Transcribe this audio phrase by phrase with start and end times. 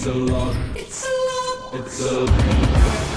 [0.00, 0.56] It's a lot.
[0.74, 1.74] It's a lot.
[1.74, 3.09] It's a.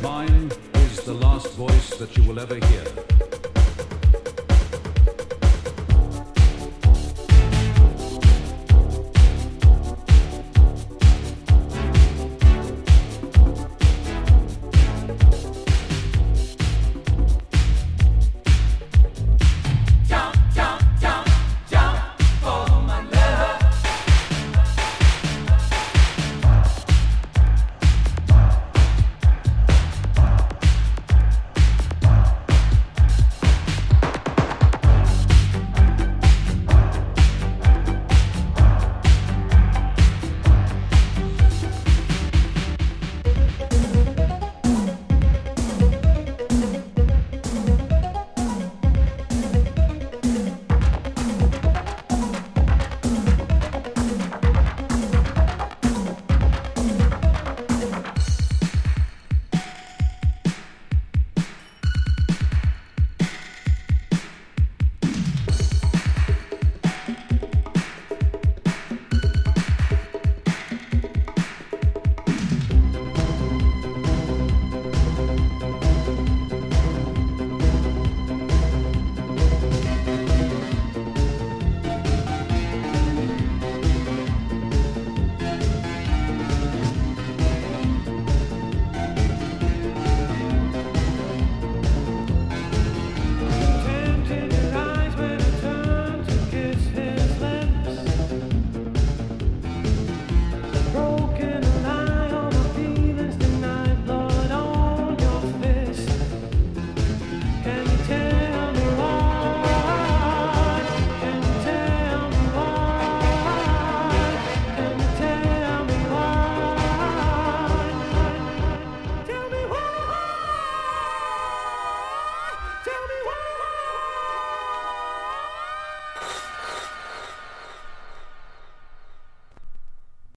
[0.00, 3.31] Mine is the last voice that you will ever hear.